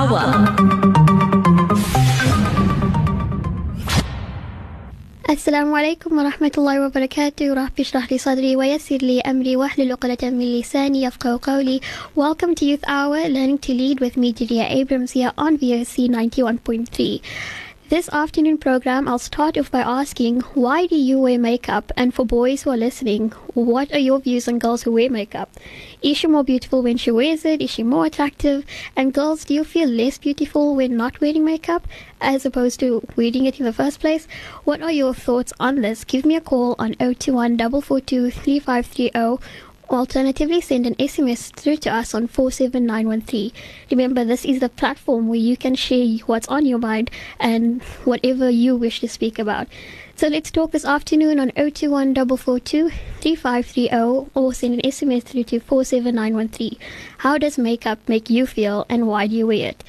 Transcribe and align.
Hour. 0.00 0.24
السلام 5.30 5.74
عليكم 5.74 6.18
ورحمة 6.18 6.52
الله 6.58 6.86
وبركاته 6.86 7.54
رب 7.54 7.80
اشرح 7.80 8.12
لي 8.12 8.18
صدري 8.18 8.56
ويسر 8.56 8.96
لي 8.96 9.20
أمري 9.20 9.56
واحلل 9.56 9.92
عقدة 9.92 10.30
من 10.30 10.60
لساني 10.60 11.02
يفقه 11.02 11.40
قولي 11.42 11.80
Welcome 12.16 12.54
to 12.54 12.64
Youth 12.64 12.84
Hour 12.88 13.28
Learning 13.28 13.58
to 13.58 13.72
Lead 13.74 14.00
with 14.00 14.16
me 14.16 14.32
Julia 14.32 14.66
Abrams 14.70 15.12
here 15.12 15.32
on 15.38 15.58
VOC 15.58 16.08
91.3 16.08 17.20
this 17.91 18.07
afternoon 18.07 18.57
program, 18.57 19.09
I'll 19.09 19.19
start 19.19 19.57
off 19.57 19.69
by 19.69 19.81
asking, 19.81 20.39
why 20.53 20.85
do 20.85 20.95
you 20.95 21.19
wear 21.19 21.37
makeup? 21.37 21.91
And 21.97 22.13
for 22.13 22.25
boys 22.25 22.61
who 22.61 22.69
are 22.69 22.77
listening, 22.77 23.31
what 23.53 23.91
are 23.91 23.99
your 23.99 24.21
views 24.21 24.47
on 24.47 24.59
girls 24.59 24.83
who 24.83 24.93
wear 24.93 25.09
makeup? 25.09 25.49
Is 26.01 26.15
she 26.15 26.27
more 26.27 26.45
beautiful 26.45 26.81
when 26.81 26.95
she 26.95 27.11
wears 27.11 27.43
it? 27.43 27.61
Is 27.61 27.69
she 27.69 27.83
more 27.83 28.05
attractive? 28.05 28.65
And 28.95 29.13
girls, 29.13 29.43
do 29.43 29.53
you 29.53 29.65
feel 29.65 29.89
less 29.89 30.17
beautiful 30.17 30.73
when 30.73 30.95
not 30.95 31.19
wearing 31.19 31.43
makeup 31.43 31.85
as 32.21 32.45
opposed 32.45 32.79
to 32.79 33.05
wearing 33.17 33.45
it 33.45 33.59
in 33.59 33.65
the 33.65 33.73
first 33.73 33.99
place? 33.99 34.25
What 34.63 34.81
are 34.81 34.93
your 34.93 35.13
thoughts 35.13 35.51
on 35.59 35.81
this? 35.81 36.05
Give 36.05 36.25
me 36.25 36.37
a 36.37 36.41
call 36.41 36.77
on 36.79 36.93
021 36.93 37.57
442 37.57 38.31
3530 38.31 39.45
Alternatively, 39.91 40.61
send 40.61 40.87
an 40.87 40.95
SMS 40.95 41.53
through 41.53 41.75
to 41.75 41.93
us 41.93 42.15
on 42.15 42.25
47913. 42.25 43.51
Remember, 43.89 44.23
this 44.23 44.45
is 44.45 44.61
the 44.61 44.69
platform 44.69 45.27
where 45.27 45.37
you 45.37 45.57
can 45.57 45.75
share 45.75 46.07
what's 46.27 46.47
on 46.47 46.65
your 46.65 46.79
mind 46.79 47.11
and 47.41 47.83
whatever 48.05 48.49
you 48.49 48.77
wish 48.77 49.01
to 49.01 49.09
speak 49.09 49.37
about. 49.37 49.67
So 50.15 50.29
let's 50.29 50.49
talk 50.49 50.71
this 50.71 50.85
afternoon 50.85 51.41
on 51.41 51.51
021 51.57 52.15
442 52.15 52.89
3530 53.19 54.29
or 54.33 54.53
send 54.53 54.75
an 54.75 54.79
SMS 54.89 55.23
through 55.23 55.43
to 55.43 55.59
47913. 55.59 56.77
How 57.17 57.37
does 57.37 57.57
makeup 57.57 57.99
make 58.07 58.29
you 58.29 58.47
feel 58.47 58.85
and 58.87 59.07
why 59.07 59.27
do 59.27 59.35
you 59.35 59.47
wear 59.47 59.71
it? 59.71 59.83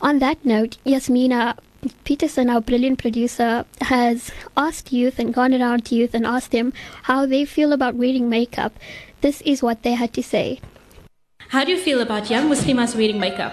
On 0.00 0.18
that 0.20 0.42
note, 0.46 0.78
Yasmina 0.86 1.58
Peterson, 2.04 2.48
our 2.48 2.60
brilliant 2.60 2.98
producer, 2.98 3.64
has 3.80 4.30
asked 4.56 4.92
youth 4.92 5.18
and 5.18 5.34
gone 5.34 5.52
around 5.52 5.84
to 5.86 5.94
youth 5.96 6.14
and 6.14 6.24
asked 6.24 6.52
them 6.52 6.72
how 7.04 7.26
they 7.26 7.44
feel 7.44 7.72
about 7.72 7.96
wearing 7.96 8.28
makeup. 8.28 8.72
This 9.20 9.40
is 9.42 9.62
what 9.62 9.82
they 9.82 9.94
had 9.94 10.12
to 10.14 10.22
say. 10.22 10.60
How 11.48 11.64
do 11.64 11.72
you 11.72 11.78
feel 11.78 12.00
about 12.00 12.30
young 12.30 12.48
Muslimas 12.48 12.94
wearing 12.94 13.18
makeup? 13.18 13.52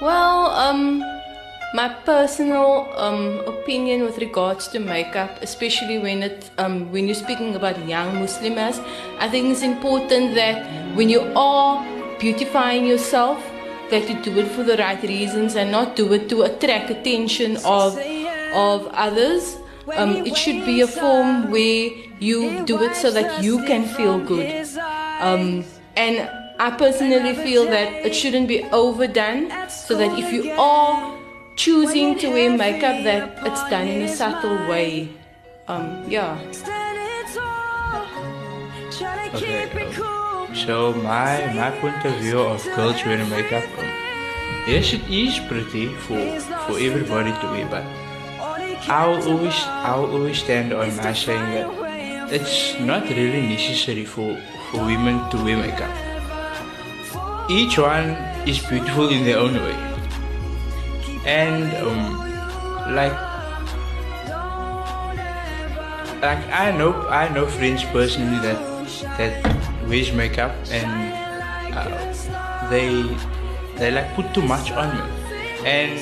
Well, 0.00 0.50
um, 0.50 1.02
my 1.74 1.88
personal 2.04 2.88
um, 2.96 3.40
opinion 3.40 4.02
with 4.02 4.18
regards 4.18 4.68
to 4.68 4.78
makeup, 4.78 5.38
especially 5.42 5.98
when 5.98 6.22
it 6.22 6.50
um, 6.58 6.92
when 6.92 7.06
you're 7.06 7.14
speaking 7.18 7.56
about 7.56 7.76
young 7.88 8.14
Muslimas, 8.22 8.78
I 9.18 9.28
think 9.28 9.50
it's 9.50 9.62
important 9.62 10.34
that 10.36 10.64
when 10.94 11.08
you 11.08 11.22
are 11.34 11.84
beautifying 12.18 12.86
yourself, 12.86 13.42
that 13.90 14.08
you 14.08 14.20
do 14.22 14.38
it 14.38 14.48
for 14.48 14.62
the 14.62 14.76
right 14.76 15.02
reasons 15.02 15.54
and 15.54 15.70
not 15.70 15.96
do 15.96 16.12
it 16.12 16.28
to 16.30 16.42
attract 16.42 16.90
attention 16.90 17.56
of 17.64 17.98
of 18.54 18.86
others. 18.92 19.56
Um, 19.94 20.26
it 20.26 20.36
should 20.36 20.66
be 20.66 20.80
a 20.80 20.86
form 20.86 21.50
where 21.50 21.90
you 22.18 22.64
do 22.64 22.82
it 22.82 22.96
so 22.96 23.10
that 23.12 23.42
you 23.44 23.62
can 23.64 23.84
feel 23.86 24.18
good. 24.18 24.66
Um, 25.20 25.64
and 25.96 26.28
I 26.58 26.70
personally 26.70 27.34
feel 27.34 27.66
that 27.66 27.92
it 28.04 28.14
shouldn't 28.14 28.48
be 28.48 28.64
overdone, 28.72 29.50
so 29.68 29.96
that 29.96 30.18
if 30.18 30.32
you 30.32 30.50
are 30.52 31.16
choosing 31.56 32.18
to 32.18 32.28
wear 32.30 32.50
makeup, 32.50 33.04
that 33.04 33.38
it's 33.46 33.62
done 33.70 33.86
in 33.86 34.02
a 34.02 34.08
subtle 34.08 34.56
way. 34.68 35.08
Um, 35.68 36.04
yeah. 36.10 36.38
Okay. 39.34 40.25
So 40.56 40.94
my 40.94 41.52
my 41.52 41.70
point 41.84 42.00
of 42.06 42.16
view 42.16 42.40
of 42.40 42.64
girls 42.74 43.04
wearing 43.04 43.28
makeup, 43.28 43.64
um, 43.76 43.84
yes, 44.64 44.94
it 44.96 45.04
is 45.04 45.36
pretty 45.52 45.92
for 46.08 46.16
for 46.64 46.80
everybody 46.80 47.28
to 47.28 47.46
wear, 47.52 47.68
but 47.68 47.84
I'll 48.88 49.20
always 49.28 49.58
I'll 49.84 50.08
always 50.08 50.38
stand 50.38 50.72
on 50.72 50.96
my 50.96 51.12
saying 51.12 51.44
that 51.52 52.32
it's 52.32 52.80
not 52.80 53.04
really 53.04 53.42
necessary 53.52 54.06
for 54.06 54.40
for 54.70 54.80
women 54.80 55.20
to 55.28 55.36
wear 55.44 55.60
makeup. 55.60 55.92
Each 57.50 57.76
one 57.76 58.16
is 58.48 58.58
beautiful 58.64 59.12
in 59.12 59.28
their 59.28 59.38
own 59.38 59.60
way, 59.60 59.76
and 61.28 61.68
um, 61.84 62.16
like 62.96 63.12
like 66.24 66.42
I 66.48 66.72
know 66.72 66.96
I 67.12 67.28
know 67.28 67.44
friends 67.44 67.84
personally 67.92 68.40
that 68.40 68.56
that 69.20 69.55
wears 69.88 70.12
makeup 70.12 70.54
and 70.70 70.90
uh, 71.74 72.68
they 72.70 73.04
they 73.76 73.90
like 73.90 74.14
put 74.14 74.32
too 74.34 74.42
much 74.42 74.70
on 74.72 74.94
me. 74.96 75.04
And 75.64 76.00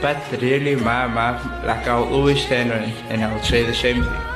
but 0.00 0.18
really 0.40 0.76
my, 0.76 1.06
my 1.06 1.30
like 1.64 1.86
I'll 1.86 2.04
always 2.12 2.42
stand 2.42 2.72
on 2.72 2.82
it 2.82 2.96
and 3.08 3.24
I'll 3.24 3.42
say 3.42 3.64
the 3.64 3.74
same 3.74 4.02
thing. 4.02 4.34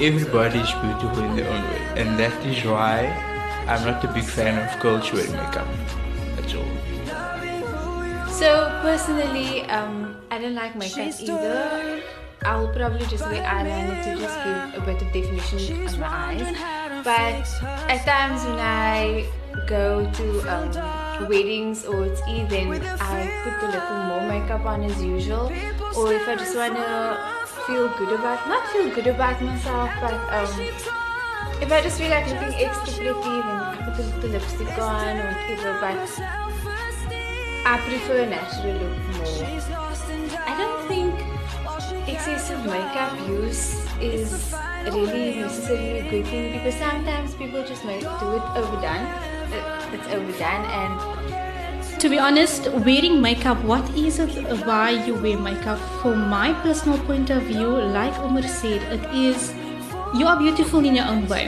Everybody 0.00 0.60
is 0.60 0.72
beautiful 0.82 1.24
in 1.24 1.36
their 1.36 1.48
own 1.48 1.62
way. 1.70 1.82
And 1.96 2.18
that 2.18 2.34
is 2.46 2.64
why 2.64 3.06
I'm 3.68 3.84
not 3.84 4.02
a 4.04 4.08
big 4.08 4.24
fan 4.24 4.58
of 4.58 4.80
girls 4.80 5.12
wearing 5.12 5.32
makeup. 5.32 5.66
That's 6.36 6.54
all. 6.54 6.64
So 8.30 8.78
personally, 8.82 9.62
um, 9.66 10.16
I 10.30 10.38
don't 10.38 10.54
like 10.54 10.74
makeup 10.74 11.20
either. 11.20 12.02
I'll 12.44 12.72
probably 12.74 13.06
just 13.06 13.24
wear 13.26 13.42
eyeliner 13.44 14.02
to 14.02 14.18
just 14.18 14.36
give 14.42 14.82
a 14.82 14.86
bit 14.86 15.02
of 15.02 15.12
definition 15.12 15.86
on 15.86 16.00
my 16.00 16.06
eyes. 16.08 16.81
But 17.04 17.42
at 17.90 18.04
times 18.04 18.44
when 18.44 18.60
I 18.60 19.26
go 19.66 20.08
to 20.10 20.26
um, 20.46 21.28
weddings 21.28 21.84
or 21.84 22.06
it's 22.06 22.22
even, 22.28 22.72
I 23.00 23.26
put 23.42 23.54
a 23.62 23.72
little 23.72 24.02
more 24.06 24.22
makeup 24.22 24.64
on 24.64 24.84
as 24.84 25.02
usual. 25.02 25.52
Or 25.96 26.12
if 26.12 26.28
I 26.28 26.36
just 26.36 26.56
wanna 26.56 27.18
feel 27.66 27.88
good 27.98 28.12
about, 28.12 28.46
not 28.48 28.66
feel 28.68 28.88
good 28.94 29.08
about 29.08 29.40
myself, 29.42 29.90
but 30.00 30.14
um, 30.30 30.60
if 31.60 31.70
I 31.70 31.80
just 31.82 31.98
feel 31.98 32.10
like 32.10 32.26
looking 32.28 32.54
extra 32.54 32.84
pretty, 32.84 33.20
then 33.20 33.60
I 33.60 33.76
put 33.84 33.98
a 33.98 34.02
little 34.02 34.30
lipstick 34.30 34.78
on 34.78 35.16
or 35.18 35.32
whatever. 35.32 35.78
But 35.80 36.20
I 37.64 37.78
prefer 37.86 38.22
a 38.22 38.26
natural 38.26 38.74
look 38.74 38.98
more. 39.16 39.91
Excessive 42.22 42.64
makeup 42.66 43.18
use 43.26 43.84
is 44.00 44.54
really 44.92 45.40
necessarily 45.40 45.98
a 45.98 46.02
good 46.08 46.24
thing 46.26 46.52
because 46.52 46.74
sometimes 46.76 47.34
people 47.34 47.64
just 47.64 47.84
make 47.84 48.02
do 48.02 48.28
it 48.38 48.44
overdone. 48.60 49.06
Uh, 49.50 49.90
It's 49.96 50.06
overdone 50.06 50.64
and 50.82 51.98
To 51.98 52.08
be 52.08 52.20
honest, 52.20 52.70
wearing 52.86 53.20
makeup, 53.20 53.64
what 53.64 53.90
is 53.96 54.20
it 54.20 54.30
why 54.68 54.90
you 55.04 55.14
wear 55.14 55.36
makeup? 55.36 55.80
From 56.00 56.28
my 56.28 56.54
personal 56.62 56.98
point 57.10 57.30
of 57.30 57.42
view, 57.42 57.66
like 57.98 58.14
Umar 58.20 58.46
said, 58.46 58.86
it 59.00 59.04
is 59.26 59.50
you 60.14 60.24
are 60.28 60.38
beautiful 60.38 60.78
in 60.84 60.94
your 60.94 61.06
own 61.06 61.26
way. 61.26 61.46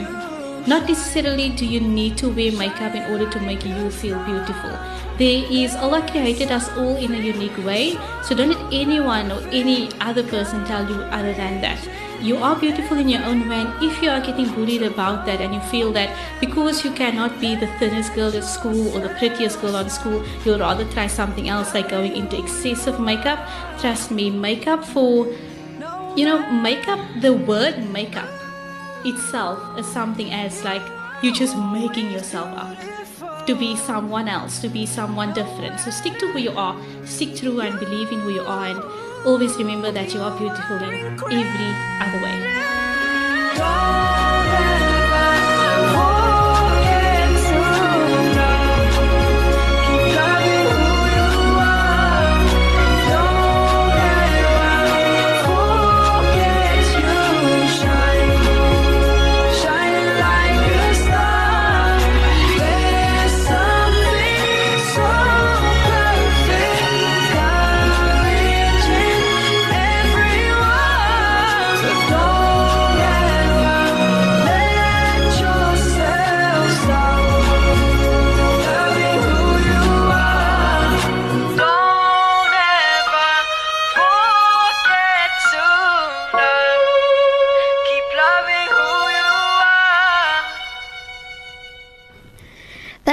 Not 0.67 0.89
necessarily 0.89 1.51
do 1.51 1.67
you 1.67 1.79
need 1.79 2.17
to 2.19 2.31
wear 2.31 2.51
makeup 2.51 2.95
in 2.95 3.03
order 3.13 3.29
to 3.31 3.41
make 3.41 3.67
you 3.67 3.91
feel 3.91 4.19
beautiful. 4.25 4.71
There 5.19 5.45
is 5.51 5.77
Allah 5.77 6.01
created 6.11 6.51
us 6.51 6.71
all 6.71 6.97
in 6.97 7.13
a 7.13 7.19
unique 7.19 7.59
way, 7.67 7.99
so 8.23 8.35
don't 8.35 8.49
let 8.49 8.73
anyone 8.73 9.31
or 9.31 9.41
any 9.53 9.91
other 10.01 10.23
person 10.23 10.65
tell 10.65 10.89
you 10.89 11.03
other 11.13 11.35
than 11.35 11.61
that. 11.61 11.79
You 12.23 12.39
are 12.39 12.57
beautiful 12.57 12.97
in 12.97 13.11
your 13.11 13.23
own 13.25 13.47
way, 13.47 13.61
and 13.61 13.85
if 13.85 14.01
you 14.03 14.09
are 14.09 14.21
getting 14.21 14.51
bullied 14.55 14.83
about 14.83 15.27
that 15.27 15.43
and 15.43 15.53
you 15.53 15.61
feel 15.69 15.93
that 15.93 16.17
because 16.41 16.83
you 16.83 16.93
cannot 16.93 17.39
be 17.41 17.55
the 17.55 17.67
thinnest 17.79 18.15
girl 18.15 18.35
at 18.35 18.45
school 18.45 18.89
or 18.97 19.01
the 19.01 19.15
prettiest 19.19 19.61
girl 19.61 19.77
on 19.77 19.91
school, 19.91 20.25
you'll 20.47 20.61
rather 20.61 20.87
try 20.93 21.07
something 21.07 21.51
else 21.51 21.75
like 21.75 21.91
going 21.91 22.17
into 22.17 22.39
excessive 22.39 22.99
makeup. 22.99 23.39
Trust 23.81 24.11
me, 24.11 24.31
makeup 24.31 24.83
for 24.83 25.27
you 26.17 26.25
know, 26.25 26.49
makeup, 26.53 27.01
the 27.21 27.35
word 27.35 27.91
makeup 27.91 28.44
itself 29.05 29.61
as 29.79 29.87
something 29.87 30.31
as 30.33 30.65
like 30.65 30.83
you're 31.23 31.35
just 31.35 31.57
making 31.57 32.11
yourself 32.11 32.49
up 32.57 32.77
to 33.47 33.55
be 33.55 33.77
someone 33.77 34.29
else, 34.29 34.61
to 34.61 34.69
be 34.69 34.87
someone 34.87 35.33
different. 35.33 35.81
So 35.81 35.91
stick 35.91 36.19
to 36.19 36.33
who 36.33 36.39
you 36.39 36.53
are, 36.53 36.77
stick 37.05 37.37
true 37.37 37.61
and 37.61 37.79
believe 37.79 38.11
in 38.11 38.21
who 38.21 38.31
you 38.31 38.43
are, 38.43 38.67
and 38.67 38.83
always 39.27 39.57
remember 39.57 39.91
that 39.93 40.15
you 40.15 40.21
are 40.21 40.37
beautiful 40.39 40.77
in 40.77 40.95
every 41.31 41.71
other 42.01 42.23
way. 42.25 42.65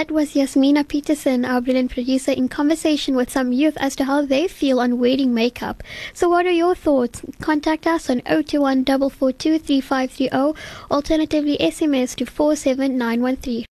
That 0.01 0.09
was 0.09 0.33
Yasmina 0.33 0.83
Peterson, 0.87 1.45
our 1.45 1.61
brilliant 1.61 1.91
producer, 1.91 2.31
in 2.31 2.47
conversation 2.47 3.15
with 3.15 3.29
some 3.29 3.51
youth 3.51 3.77
as 3.77 3.95
to 3.97 4.05
how 4.05 4.25
they 4.25 4.47
feel 4.47 4.79
on 4.79 4.97
wearing 4.97 5.31
makeup. 5.31 5.83
So, 6.11 6.27
what 6.27 6.47
are 6.47 6.57
your 6.63 6.73
thoughts? 6.73 7.21
Contact 7.39 7.85
us 7.85 8.09
on 8.09 8.21
021 8.21 8.83
442 8.83 9.59
3530, 9.59 10.59
alternatively 10.89 11.55
SMS 11.59 12.15
to 12.15 12.25
47913. 12.25 13.59